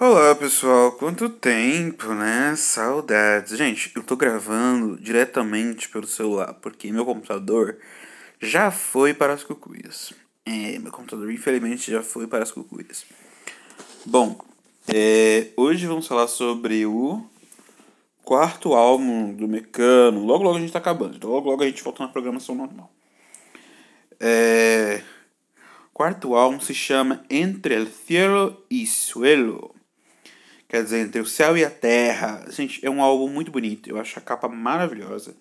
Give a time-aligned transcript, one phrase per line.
[0.00, 2.54] Olá pessoal, quanto tempo, né?
[2.54, 3.58] Saudades.
[3.58, 7.76] Gente, eu tô gravando diretamente pelo celular porque meu computador
[8.40, 10.12] já foi para as cucuias.
[10.46, 13.04] É, meu computador infelizmente já foi para as cucuias.
[14.06, 14.38] Bom,
[14.86, 17.26] é, hoje vamos falar sobre o
[18.22, 20.24] quarto álbum do Mecano.
[20.24, 22.88] Logo logo a gente tá acabando, então logo logo a gente volta na programação normal.
[24.20, 25.02] É,
[25.92, 29.74] quarto álbum se chama Entre el Cielo y Suelo.
[30.68, 32.44] Quer dizer, Entre o Céu e a Terra.
[32.50, 33.88] Gente, é um álbum muito bonito.
[33.88, 35.34] Eu acho a capa maravilhosa.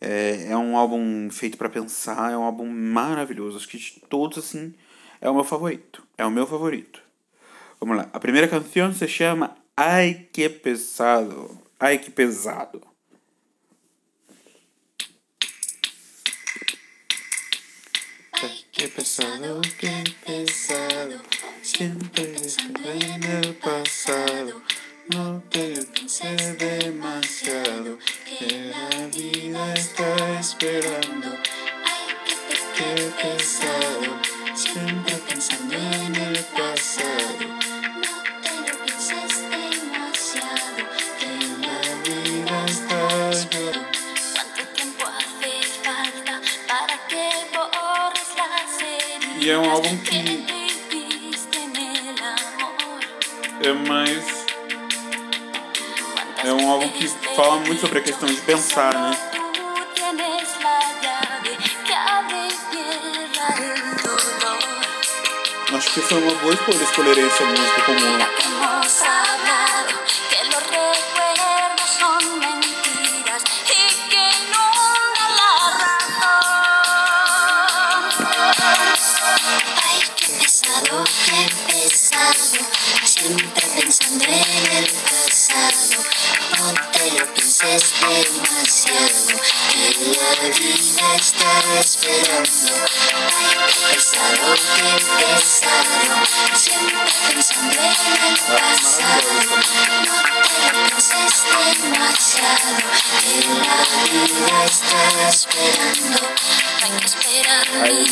[0.00, 3.58] É, é um álbum feito para pensar, é um álbum maravilhoso.
[3.58, 4.74] Acho que de todos, assim,
[5.20, 6.02] é o meu favorito.
[6.18, 7.00] É o meu favorito.
[7.78, 8.08] Vamos lá.
[8.12, 11.56] A primeira canção se chama Ai que pesado.
[11.78, 12.89] Ai que pesado.
[18.80, 21.20] Ay, qué pesado, qué pesado.
[21.60, 24.62] Siempre pensando en el pasado.
[25.08, 27.98] No te pienses demasiado.
[28.24, 31.28] Que la vida está esperando.
[31.84, 34.19] Ay, qué pesado.
[49.40, 50.44] E é um álbum que
[53.62, 54.46] é mais.
[56.44, 59.16] É um álbum que fala muito sobre a questão de pensar, né?
[65.72, 68.69] Acho que foi uma boa escolha escolher essa música como.
[82.32, 86.04] Pesado, siempre pensando en el pasado.
[86.58, 89.40] No te lo pienses demasiado,
[89.72, 89.84] que
[90.16, 92.72] la vida está esperando.
[93.90, 96.10] Pesado, qué pesado,
[96.54, 99.32] siempre pensando en el pasado.
[100.06, 100.39] No
[101.30, 102.78] es demasiado
[103.24, 103.78] y la
[104.10, 106.20] vida está esperando.
[106.20, 108.06] No hay que esperar ni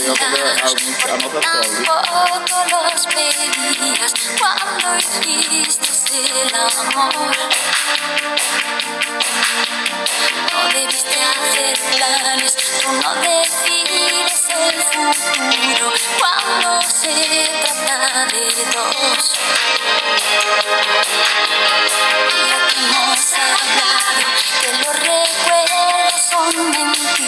[1.98, 7.36] tampoco los pedías cuando hiciste el amor.
[10.52, 17.14] No debiste hacer planes, tú no decides el futuro cuando se
[17.84, 19.32] trata de dos.
[22.48, 24.24] Ya que hemos hablado
[24.60, 27.27] que los recuerdos son mentiras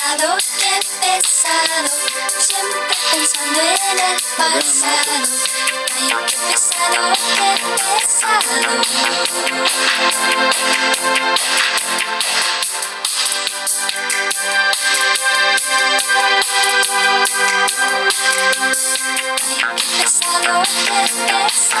[0.00, 1.88] pasado, qué pesado.
[2.38, 2.80] Siempre
[3.12, 5.14] pensando en el pasado.
[5.94, 7.02] Ay, qué pesado,
[7.36, 7.50] qué
[8.08, 8.60] pesado.
[8.70, 9.24] Ay,
[19.40, 19.66] qué
[19.96, 21.80] pesado, qué pesado.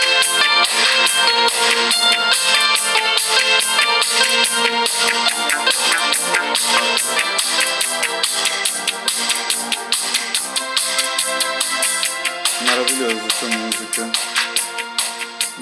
[12.61, 14.11] Maravilhosa essa música.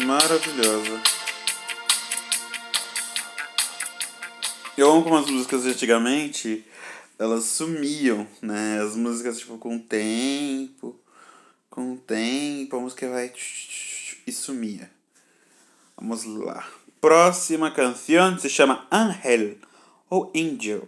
[0.06, 1.02] Maravilhosa.
[4.78, 6.66] Eu amo como as músicas de antigamente
[7.18, 8.82] elas sumiam, né?
[8.82, 11.00] As músicas, tipo, com o tempo,
[11.70, 13.30] com o tempo, a música vai
[14.30, 14.90] e sumia.
[15.98, 16.66] Vamos lá.
[17.02, 19.58] Próxima canção se chama Angel
[20.10, 20.88] ou Angel.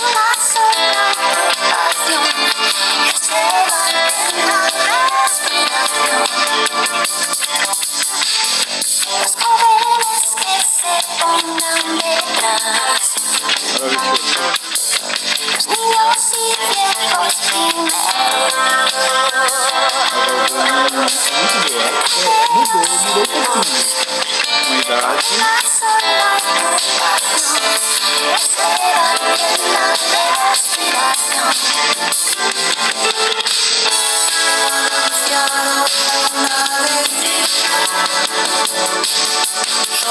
[0.00, 0.27] 감사합니다.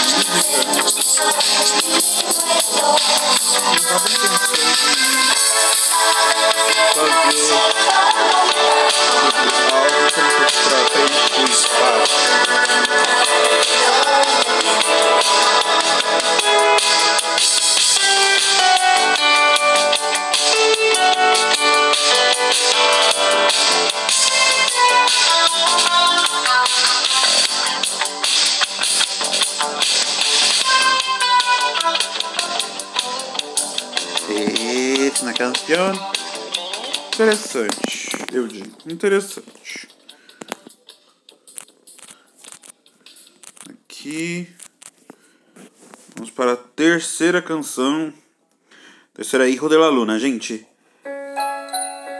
[0.00, 0.28] Thank
[3.22, 3.27] you.
[37.28, 39.86] Interessante, eu digo, interessante.
[43.68, 44.48] Aqui
[46.16, 48.14] vamos para a terceira canção.
[49.12, 50.66] Terceira Hijo de la Luna, gente.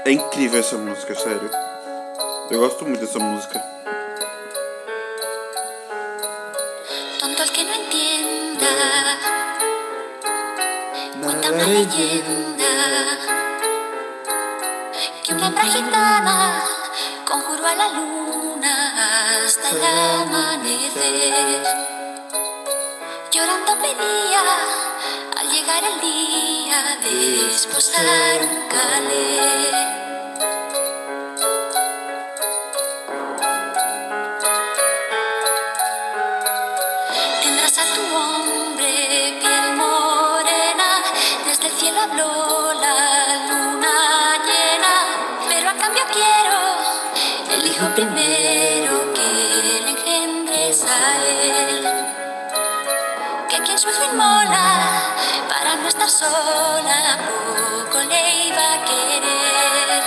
[0.05, 1.51] É incrível essa música, sério.
[2.51, 3.59] Eu gosto muito dessa música.
[7.19, 7.75] Tonto el que no
[11.73, 12.48] entienda.
[15.29, 16.63] Que una hembra gitana
[17.29, 19.85] conjuró a la luna hasta el
[20.23, 21.63] amanecer.
[23.31, 24.43] Llorando pedía
[25.39, 29.99] al llegar el día de desposar un calé.
[37.69, 38.68] A tu hombre
[56.09, 60.03] sola poco le iba a querer.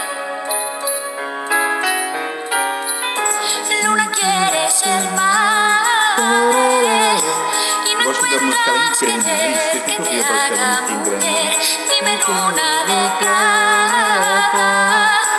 [3.84, 7.22] Luna quiere ser más
[7.86, 11.58] y no encuentras que ver que te haga mujer.
[11.90, 15.31] Dime luna de plata.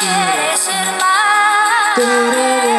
[0.00, 2.77] This is mine.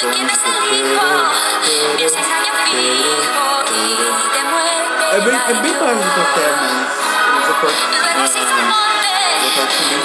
[0.00, 1.08] que tienes un hijo,
[1.96, 3.98] piensa en año fijo y
[4.32, 5.12] te mueres.
[5.12, 6.94] Every, everybody got their mess.
[7.36, 7.64] Eu que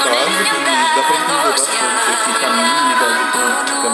[0.03, 3.89] dá pra entender bastante esse caminho, idade política.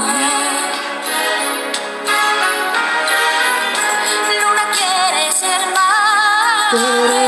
[4.42, 7.21] Luna quiere ser más.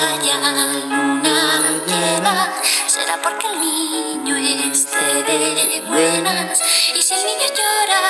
[0.00, 2.52] haya luna llena,
[2.86, 4.36] será porque el niño
[4.72, 6.60] esté de buenas.
[6.94, 8.00] Y si el niño llora,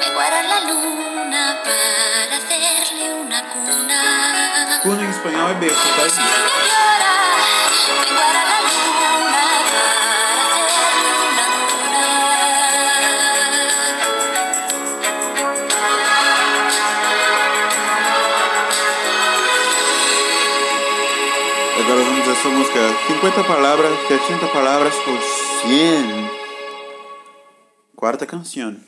[0.00, 4.80] me guarda la luna para hacerle una cuna.
[4.82, 5.76] Cuna en español es beso,
[6.14, 7.14] Si el niño llora,
[8.00, 8.57] me guarda la luna
[22.46, 22.78] música.
[23.08, 26.30] 50 palabras, 70 palabras o 100.
[27.96, 28.87] Cuarta canción.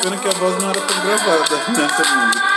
[0.00, 2.50] Pena que a voz não era tão gravada nessa música.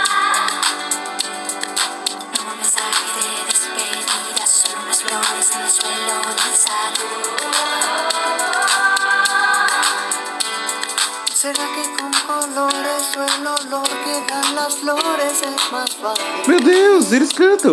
[16.46, 17.72] Meu Deus, eles cantam!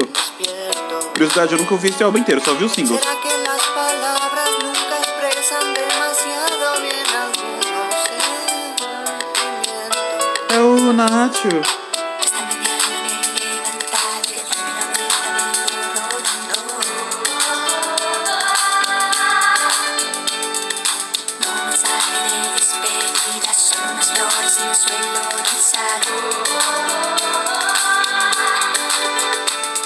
[1.14, 3.00] Curiosidade, eu nunca ouvi esse álbum inteiro, só vi o single.
[10.92, 11.50] Bonaccio.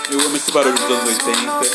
[0.10, 1.66] Eu amo esse barulho dos anos 80.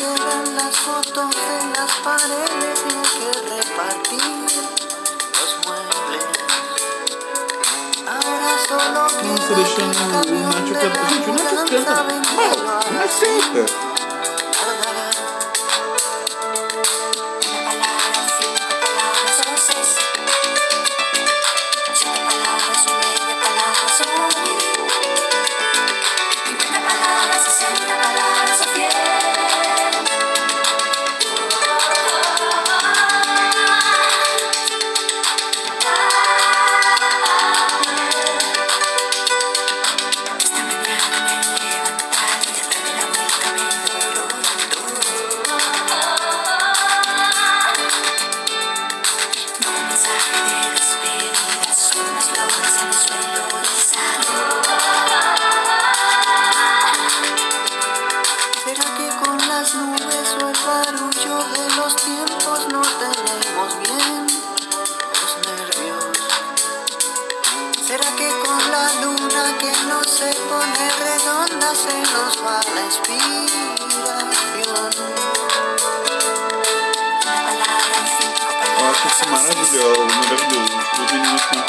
[9.54, 11.10] deixando o Nath cantar.
[11.10, 11.94] Gente, o Nath canta.
[12.34, 12.92] Mano, o
[13.52, 13.99] canta.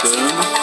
[0.03, 0.61] Turn.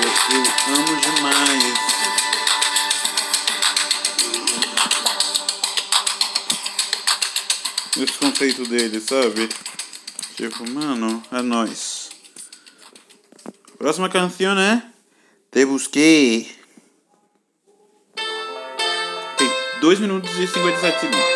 [0.00, 1.74] Eu amo demais.
[7.96, 9.48] Esse conceito dele, sabe?
[10.36, 12.10] Tipo, mano, é nóis.
[13.76, 14.82] Próxima canção é
[15.50, 16.56] Te Busquei.
[19.36, 21.27] Tem 2 minutos e 57 segundos.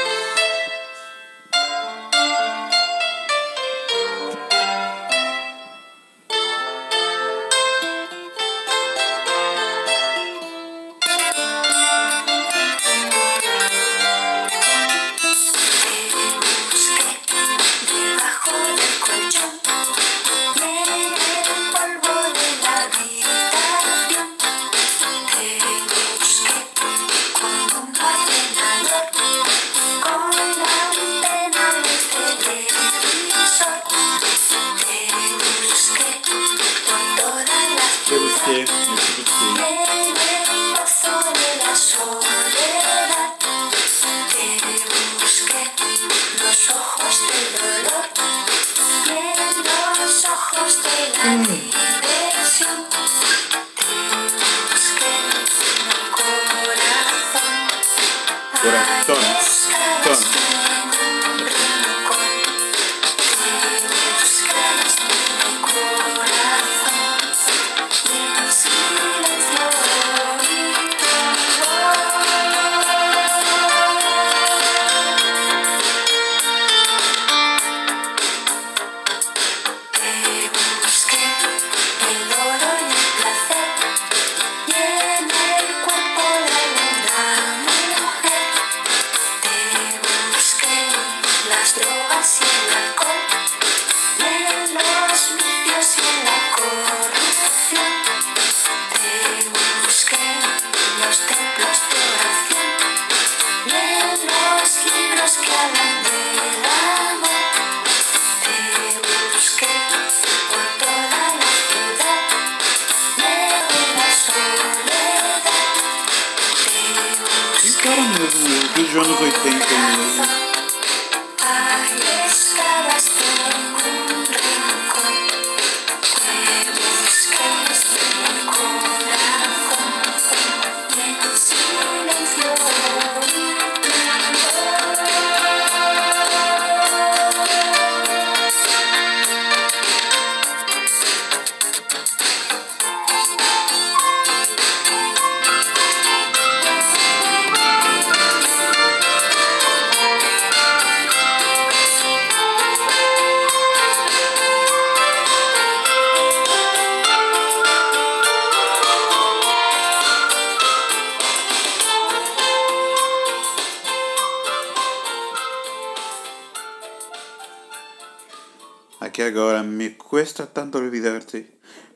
[169.22, 171.46] Aqui agora, me cuesta tanto olvidar-te.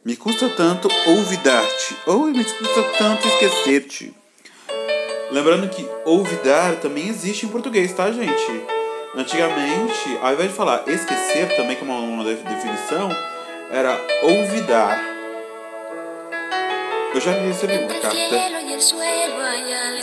[0.04, 1.96] Me custa tanto olvidar-te.
[2.06, 4.14] Ou me custa tanto esquecer-te.
[5.32, 8.64] Lembrando que olvidar também existe em português, tá, gente?
[9.16, 13.08] Antigamente, ao invés de falar esquecer também, que é uma, uma def- definição,
[13.72, 15.02] era olvidar.
[17.12, 18.16] Eu já recebi uma carta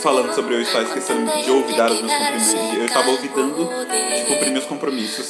[0.02, 2.54] falando sobre eu estar esquecendo de olvidar os meus compromissos.
[2.76, 3.64] Eu estava olvidando
[4.14, 5.28] de cumprir meus compromissos.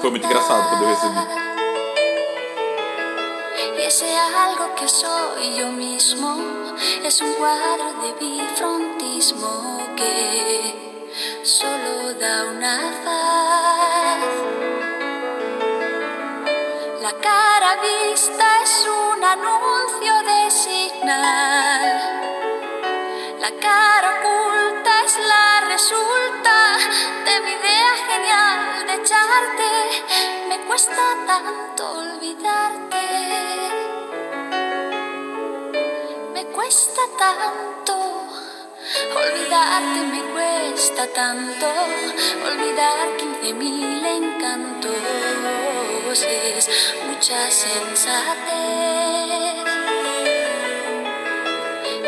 [0.00, 1.50] Foi muito engraçado quando eu recebi.
[3.76, 6.36] Y ese algo que soy yo mismo
[7.04, 10.74] es un cuadro de bifrontismo que
[11.42, 14.24] solo da una faz.
[17.02, 22.39] La cara vista es un anuncio de señal.
[23.58, 26.76] Cara oculta es la resulta
[27.24, 29.70] de mi idea genial de echarte.
[30.48, 33.04] Me cuesta tanto olvidarte.
[36.32, 37.94] Me cuesta tanto
[39.16, 41.66] olvidarte, me cuesta tanto
[42.46, 44.94] olvidar quince mil encantos.
[46.22, 49.19] Es mucha sensatez.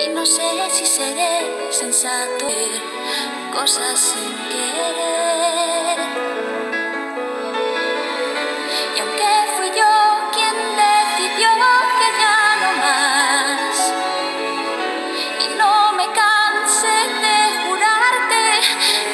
[0.05, 2.49] Y no sé si seré sensato
[3.53, 5.99] cosas sin querer.
[8.97, 9.93] Y aunque fui yo
[10.35, 11.49] quien decidió
[11.99, 13.77] que ya no más,
[15.45, 18.43] y no me canse de jurarte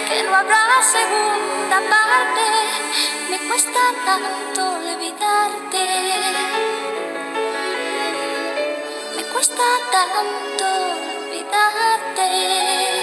[0.09, 2.44] que no habrá segunda parte,
[3.31, 6.28] me cuesta tanto olvidarte.
[9.38, 10.64] Cuesta tanto
[11.31, 12.97] olvidarte.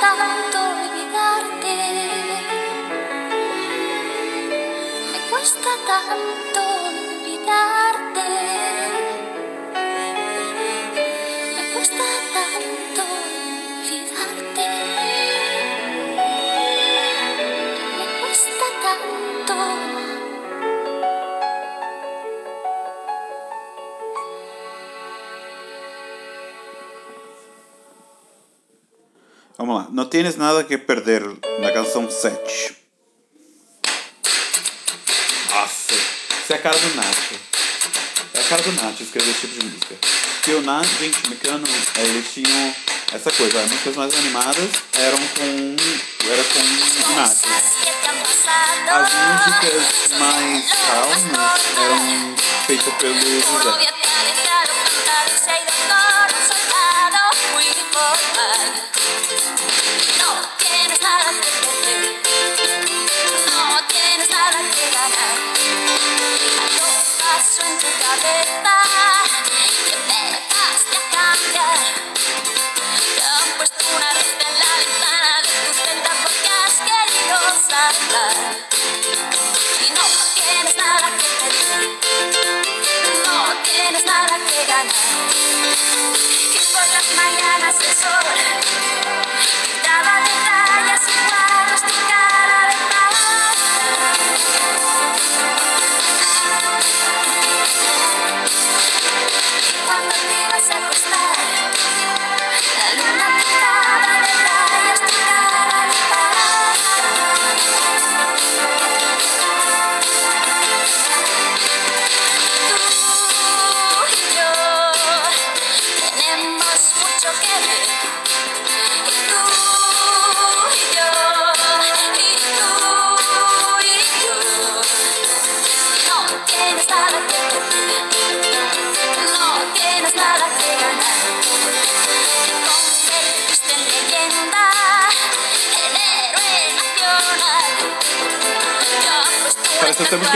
[0.00, 1.76] Tanto olvidarte.
[5.12, 8.26] Me cuesta tanto olvidarte.
[29.90, 31.22] Não tienes nada que perder
[31.60, 32.76] na canção 7.
[35.50, 37.34] Nossa, isso é a cara do Nacho.
[38.34, 39.94] É a cara do Nacho escrever esse tipo de música.
[40.36, 42.74] Porque o Nacho, gente, mecano, é, eles tinham
[43.12, 43.60] essa coisa.
[43.60, 45.76] As músicas mais animadas eram com.
[46.30, 47.46] Era com o Nacho.
[48.88, 53.96] As músicas mais calmas eram feitas pelo José.
[86.72, 89.25] Por las mañanas el sol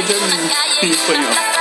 [0.01, 1.60] que termina en español.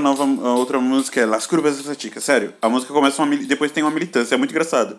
[0.00, 2.20] Nova, a outra música é Las Curvas de.
[2.20, 4.98] Sério, a música começa uma depois tem uma militância, é muito engraçado.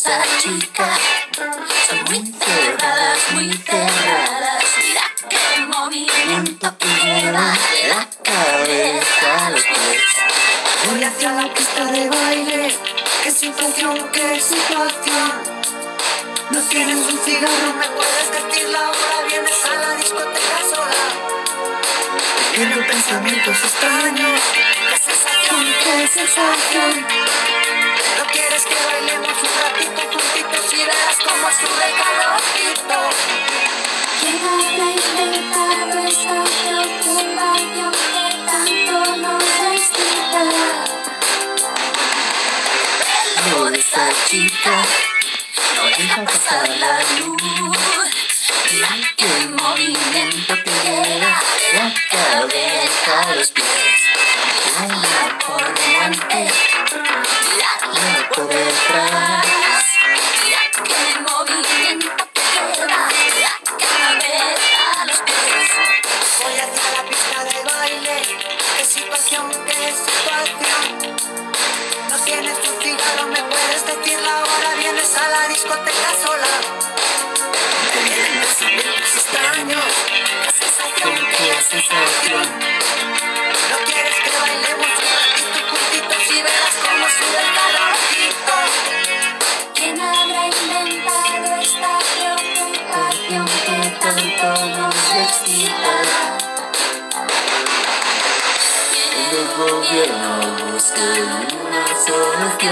[0.00, 0.98] Esta chica
[1.36, 4.64] son muy cerradas, muy cerradas.
[4.78, 10.02] Mira qué movimiento que lleva de la cabeza a los pies.
[10.86, 12.74] Voy hacia la pista de baile,
[13.22, 15.32] que sin función, que situación.
[16.50, 21.08] No tienes un cigarro, me puedes decir la hora, vienes a la discoteca sola.
[22.54, 24.40] Tengo pensamientos extraños,
[24.88, 27.19] qué sensación, qué sensación.
[31.24, 33.00] como su regalito.
[34.22, 40.42] Llega la inventada esta preocupa yo que tanto nos excita.
[43.36, 44.76] El pelo esa chica
[45.76, 47.42] no deja pasar la luz.
[48.70, 51.42] Y el movimiento que llega
[51.74, 53.66] la cabeza a los pies.
[54.80, 56.40] La por delante,
[57.92, 59.39] la por detrás.
[102.60, 102.66] De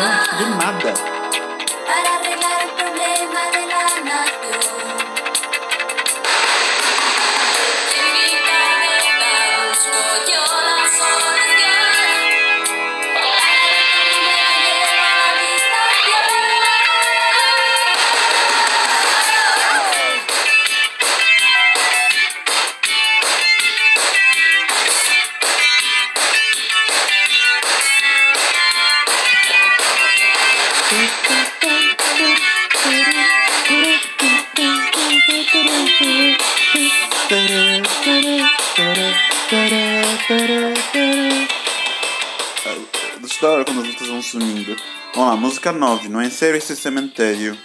[0.58, 1.07] nada.
[45.38, 46.08] Música 9.
[46.08, 47.56] Não é sério esse cemitério.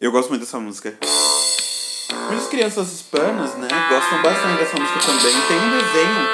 [0.00, 0.94] Eu gosto muito dessa música.
[2.28, 5.32] Muitas crianças hispanas, né, gostam bastante dessa música também.
[5.48, 6.28] Tem um desenho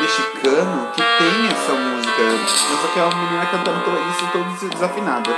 [0.00, 2.22] mexicano que tem essa música.
[2.70, 3.80] Mas só que é uma menina cantando
[4.10, 5.30] isso todo desafinada.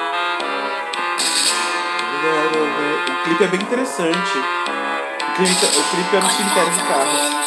[3.08, 4.38] O clipe é bem interessante.
[4.38, 7.46] O clipe, o clipe é no cemitério de carros.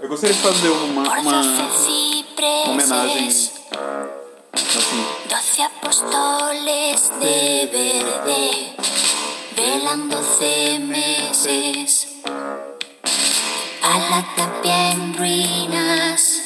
[0.00, 1.42] Eu gostaria de fazer uma, uma
[2.68, 3.28] homenagem.
[5.28, 8.74] Doce apóstoles de verde,
[9.56, 12.08] velan doce meses.
[13.82, 16.42] A la tapia en ruinas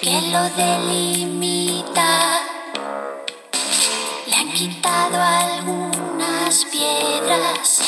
[0.00, 2.40] que lo delimita.
[4.26, 7.82] Le han quitado algunas piedras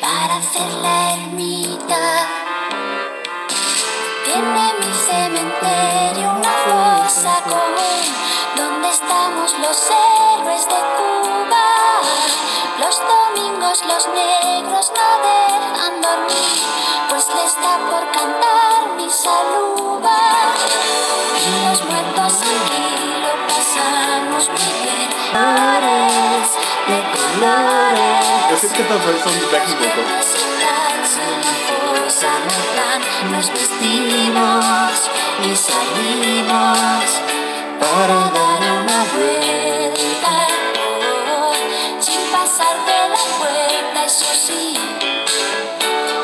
[0.00, 2.26] para hacer la ermita.
[4.24, 6.29] Tiene mi cementerio
[9.58, 11.66] los héroes de Cuba.
[12.78, 16.60] Los domingos los negros no dejan dormir,
[17.08, 20.18] pues les da por cantar mi saluba.
[21.36, 22.88] Y los muertos aquí
[23.22, 25.10] lo pasamos muy bien.
[25.32, 26.48] Colores
[26.88, 28.60] de colores.
[28.60, 30.50] Sempre canto a versão do back vocal.
[33.30, 35.10] Nos vestimos
[35.44, 37.20] y salimos
[37.80, 40.34] para dar una vuelta,
[41.98, 44.64] sin pasar de la puerta, eso sí,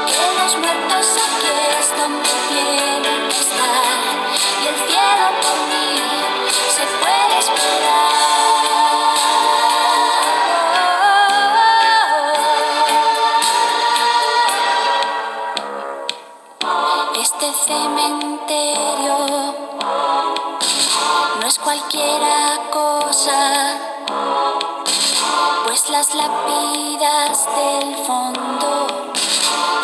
[0.07, 4.13] que los muertos aquí es donde tienen que estar,
[4.63, 5.89] y el cielo por mí
[6.77, 8.15] se puede esperar.
[17.19, 18.26] Este cemento
[21.77, 23.79] cualquiera cosa,
[25.67, 28.87] pues las lápidas del fondo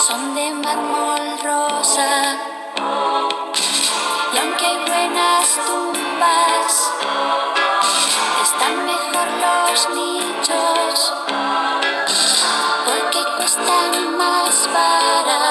[0.06, 2.38] son de mármol rosa.
[4.32, 6.92] Y aunque hay buenas tumbas,
[8.42, 11.12] están mejor los nichos,
[12.86, 15.41] porque cuestan más barato.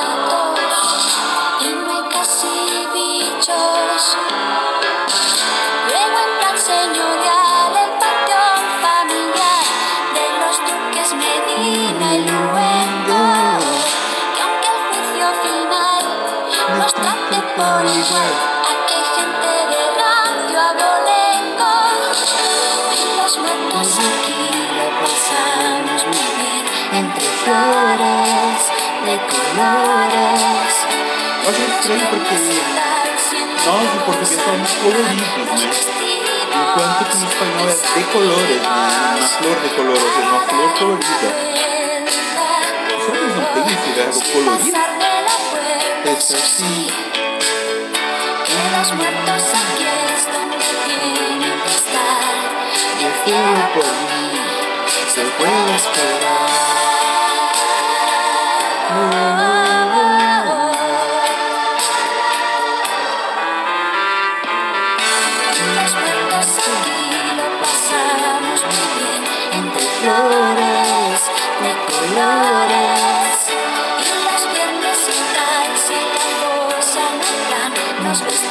[31.82, 32.36] Estranho porque
[33.66, 35.70] nós em português somos coloridos, né?
[36.54, 38.68] Enquanto que em espanhol é de colores, né?
[39.18, 41.30] Uma flor de color, ou seja, uma flor colorida.
[43.06, 44.32] Será que eles não têm esse verbo assim,
[46.04, 47.11] Que
[48.82, 52.34] los muertos aquí es donde tienen que estar.
[53.00, 54.26] Y el cielo por mí
[55.14, 56.82] se puede esperar.
[78.04, 78.51] Los muertos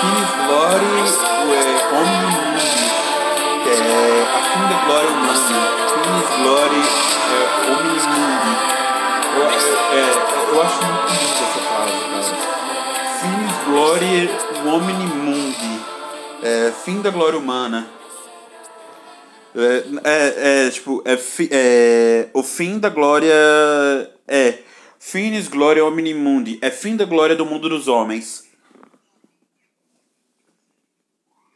[0.00, 0.96] Finis Glória,
[1.52, 1.64] é
[1.96, 2.86] Omni Mundi,
[3.62, 5.34] que é a fim da glória humana.
[5.88, 6.84] Finis Glória,
[7.32, 7.40] é
[7.70, 8.52] Omni Mundi.
[9.36, 9.50] Eu, é,
[9.96, 10.00] é,
[10.52, 12.46] eu acho muito linda essa frase, cara.
[13.20, 14.30] Finis Glória,
[14.74, 15.74] Omni Mundi.
[16.42, 17.86] É, fim da glória humana.
[19.54, 23.32] É, é, é, tipo, é, fi- é, o fim da glória
[24.28, 24.58] é
[24.98, 28.44] Finis Gloria Omni Mundi, é fim da glória do mundo dos homens.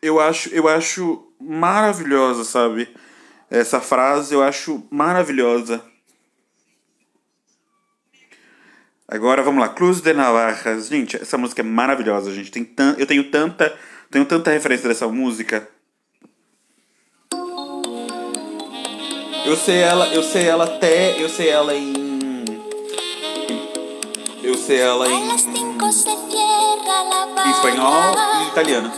[0.03, 2.89] Eu acho, eu acho maravilhosa, sabe?
[3.51, 5.83] Essa frase eu acho maravilhosa.
[9.07, 10.89] Agora vamos lá, Cruz de Navarras.
[10.89, 12.51] Gente, essa música é maravilhosa, gente.
[12.51, 12.95] Tem tan...
[12.97, 13.77] Eu tenho tanta,
[14.11, 15.69] tenho tanta referência dessa música.
[19.45, 21.93] Eu sei ela, eu sei ela até, eu sei ela em
[24.43, 25.29] eu sei ela em
[27.51, 28.93] espanhol e italiano.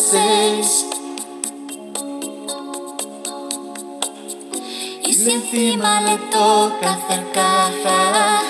[0.00, 0.86] 6
[5.04, 8.40] Y si encima le toca hacer caja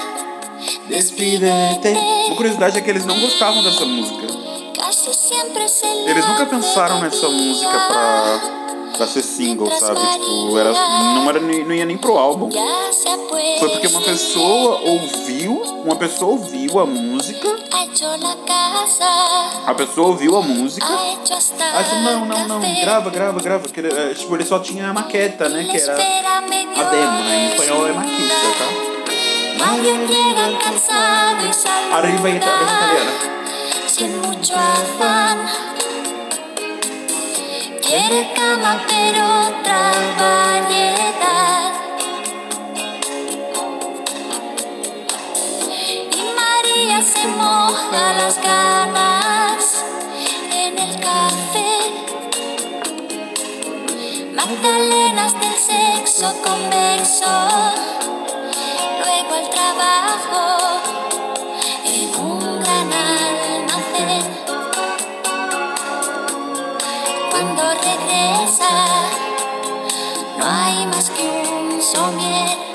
[0.88, 1.96] Despídete.
[2.26, 4.26] Uma curiosidade é que eles não gostavam dessa música.
[6.07, 8.40] Eles nunca pensaram nessa música pra,
[8.96, 10.01] pra ser single, sabe?
[10.01, 12.51] Tipo, era, não, era, não ia nem pro álbum.
[13.61, 17.57] Foi porque uma pessoa ouviu, uma pessoa ouviu a música,
[19.66, 21.16] A pessoa ouviu a música, aí
[21.85, 23.68] falou, não, não, não, grava, grava, grava.
[23.68, 25.64] Que, é, tipo, ele só tinha a maqueta, né?
[25.64, 27.37] Que era a demo, né?
[27.37, 28.70] Em espanhol é maquita, tá?
[31.97, 33.31] Arriba e ita- italiana.
[33.87, 35.39] Sin mucho afán
[37.83, 39.81] Quiere cama pero otra
[40.16, 41.72] variedad
[47.03, 49.84] se moja las ganas
[50.53, 51.72] En el café
[54.34, 57.80] Magdalenas del sexo convexo
[58.98, 60.80] luego el trabajo
[61.84, 64.22] en un gran almacén.
[67.30, 68.70] Cuando regresa,
[70.38, 72.69] no hay más que un somier.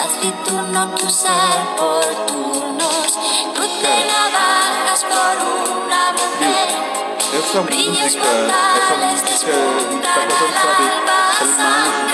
[0.00, 3.10] Haz mi turno cruzar por turnos.
[3.54, 5.34] Tú te la bajas por
[5.84, 6.68] una mujer.
[7.38, 8.30] Essa música,
[8.78, 11.20] essa música está passando, sabe, alemã,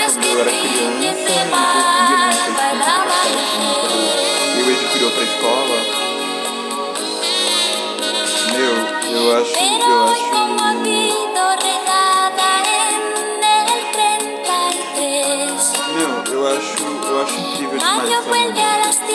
[0.05, 1.37] quando eu era criança,
[4.65, 5.79] muito eu escola.
[8.51, 8.75] Meu,
[9.11, 9.76] eu acho
[17.81, 19.05] essa vuelve a las 5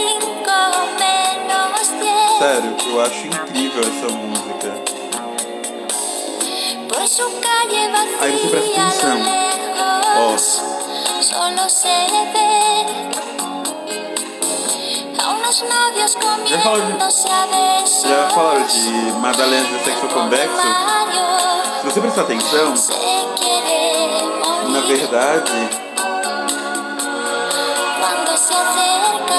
[0.99, 2.39] menos 10.
[2.39, 4.73] Sério, eu acho incrível essa música.
[6.89, 9.19] Por su calle vacía Aí você presta atenção.
[9.23, 10.61] lejos,
[11.23, 12.53] solo se le ve
[15.19, 16.13] a unos novios
[16.47, 18.03] Já falaram de- comiéndose a besos.
[18.03, 20.57] Já falaram de Madalena de Sexo Convexo?
[20.57, 22.75] Mario Se você prestar atenção,
[24.69, 25.53] na verdade,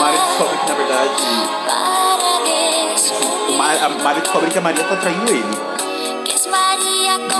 [0.03, 1.11] Mário descobre que na verdade.
[3.47, 5.57] O a Mário descobre que a Maria tá traindo ele.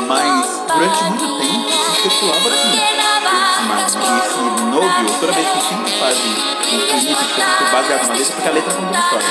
[0.08, 5.92] Mas durante muito tempo se especulava que esse, ma- esse novio, toda vez que sempre
[6.00, 9.28] fazem um clipe tipo, baseado na letra, porque a letra conta uma história.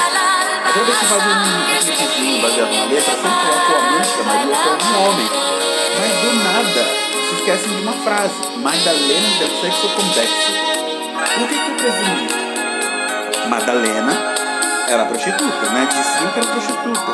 [0.64, 4.56] Aí toda vez que fazem um clipezinho baseado na letra, sempre colocam amante da Maria
[4.56, 5.28] como um homem.
[5.98, 6.84] Mas do nada,
[7.28, 10.52] se esquecem de uma frase: Magdalena del sexo convexo.
[11.40, 12.41] O que que eu presumo?
[13.48, 14.12] Madalena
[14.88, 15.88] era prostituta, né?
[15.90, 17.12] Diziam que era prostituta.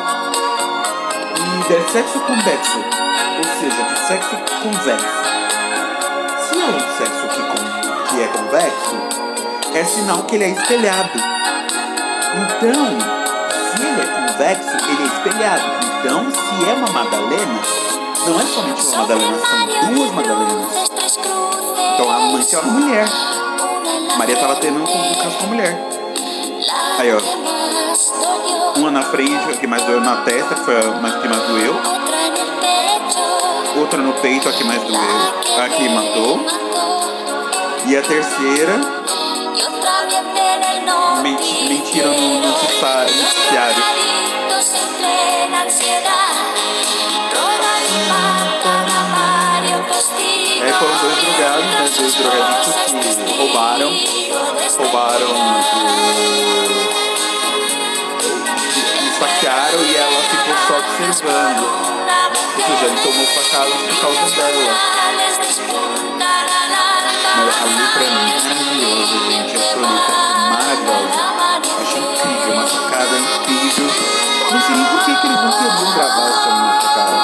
[1.35, 2.77] E del sexo convexo,
[3.37, 5.19] ou seja, de sexo convexo.
[6.47, 8.95] Se é um sexo que, que é convexo,
[9.75, 11.19] é sinal que ele é espelhado.
[12.33, 12.99] Então,
[13.71, 15.63] se ele é convexo, ele é espelhado.
[15.99, 17.61] Então, se é uma Madalena,
[18.27, 20.89] não é somente uma Madalena, são duas Madalenas.
[21.93, 23.05] Então a amante é uma mulher.
[24.17, 25.98] Maria tava tendo um caso com a mulher.
[26.99, 27.19] Aí, ó.
[28.79, 31.75] Uma na frente, que mais doeu na testa, que foi a mais, que mais doeu.
[33.77, 34.99] Outra no peito, a que mais doeu.
[35.63, 36.39] A que matou.
[37.85, 38.73] E a terceira,
[41.23, 43.83] menti- mentira no noticiá- noticiário.
[51.01, 51.89] Dois drogados, né?
[51.97, 52.75] Dois drogadictos
[53.15, 53.91] que roubaram.
[54.77, 55.59] Roubaram o.
[59.09, 61.63] Esfaquearam e ela ficou só observando.
[62.55, 64.73] Ou seja, ele tomou facada por causa dela.
[67.35, 69.55] Mas a letra é maravilhosa, gente.
[69.55, 71.19] Essa letra é maravilhosa.
[71.81, 73.89] Achei incrível, uma sacada incrível.
[74.51, 77.17] Não sei nem por que, que eles não queriam gravar essa música, cara.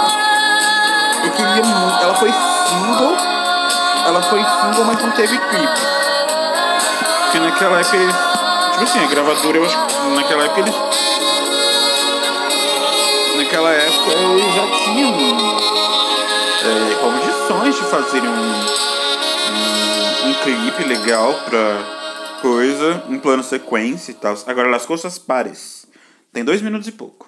[1.23, 2.03] Eu queria muito.
[2.03, 3.44] Ela foi single.
[4.05, 5.81] Ela foi single, mas não teve clipe.
[7.23, 7.97] Porque naquela época.
[8.71, 10.75] Tipo assim, a gravadora, eu acho que naquela época eles.
[13.35, 15.11] Naquela época eles já tinham
[16.65, 18.65] é, condições de fazerem um,
[20.23, 21.95] um, um clipe legal pra
[22.41, 24.35] coisa, um plano sequência e tal.
[24.45, 25.87] Agora, Las Coisas Pares.
[26.31, 27.27] Tem dois minutos e pouco.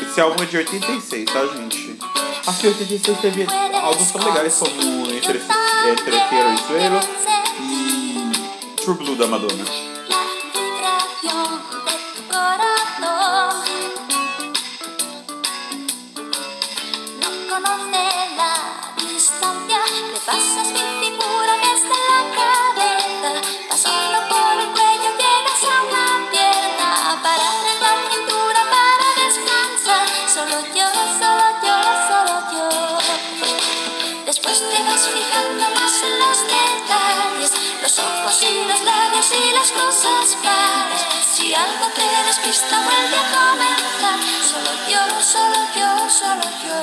[0.00, 1.98] Esse álbum é de 86, tá, gente?
[2.60, 7.00] Que 86 teve álbuns tão legais como Entre, Cielo e Suelo
[7.60, 9.91] e True Blue da Madonna.
[27.82, 29.06] La cintura para
[43.66, 44.18] descansar.
[44.50, 46.78] Solo yo, solo yo, solo yo.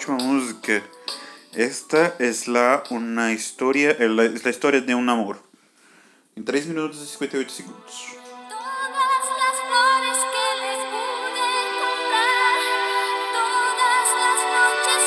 [0.00, 0.18] Solo
[0.62, 0.80] yo.
[1.54, 5.38] Esta es la una historia, es la, es la historia de un amor.
[6.36, 8.16] Em 3 minutos e 58 segundos.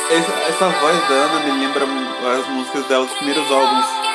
[0.09, 4.06] Essa, essa voz da Ana me lembra as músicas dela dos primeiros álbuns.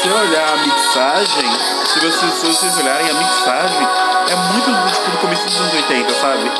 [0.00, 1.50] Você olhar a mixagem,
[1.84, 3.88] se vocês, se vocês olharem a mixagem,
[4.30, 6.50] é muito tipo do começo dos anos 80, sabe?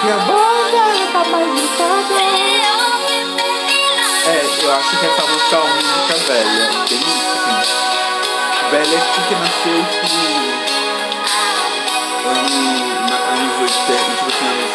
[0.00, 2.14] Porque a banda tá mais gritada.
[4.24, 6.70] É, eu acho que essa música é uma música velha.
[6.88, 7.00] Bem
[7.36, 7.68] assim.
[8.70, 10.08] Velha porque nasceu tipo.
[12.30, 12.50] Anos,
[13.28, 14.72] anos 80, tipo assim, anos.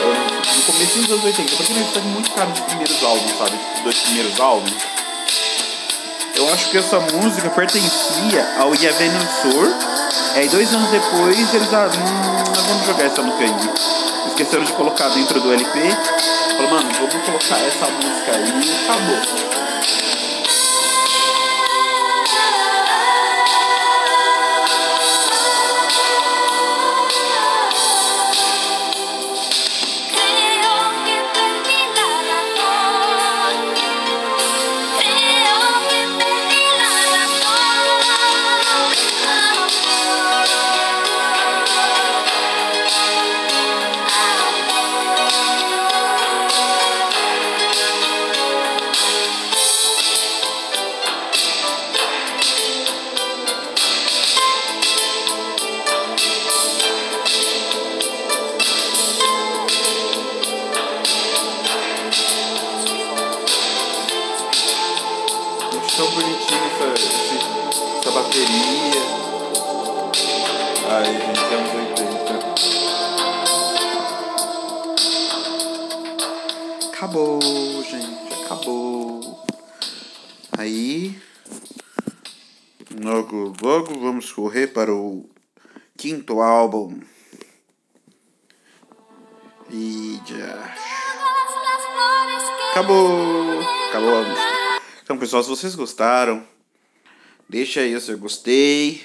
[0.00, 1.56] anos no começo dos anos 80.
[1.56, 3.50] Porque ele teve muito caro dos primeiros álbuns, sabe?
[3.50, 4.82] Tipo, Os dois primeiros álbuns.
[6.36, 9.68] Eu acho que essa música pertencia ao Yavenu Sur.
[10.36, 14.01] E aí dois anos depois eles ah, hum, nós vamos jogar essa música aí.
[14.32, 15.78] Esqueceram de colocar dentro do LP.
[16.56, 19.61] Falou, mano, vamos colocar essa música aí e acabou.
[86.02, 86.98] Quinto álbum.
[89.70, 90.74] E já.
[92.72, 93.60] Acabou!
[93.88, 94.82] Acabou a música.
[95.04, 96.44] Então, pessoal, se vocês gostaram,
[97.48, 99.00] deixa aí o seu gostei.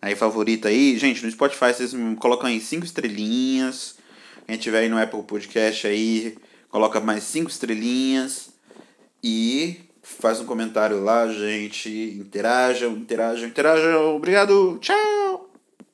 [0.00, 0.96] Aí, favorita aí.
[0.96, 3.96] Gente, no Spotify vocês colocam aí cinco estrelinhas.
[4.46, 6.38] Quem tiver aí no Apple Podcast aí,
[6.68, 8.50] coloca mais cinco estrelinhas.
[9.24, 11.90] E faz um comentário lá, gente.
[12.16, 14.14] Interajam, interajam, interajam.
[14.14, 14.78] Obrigado.
[14.80, 15.25] Tchau!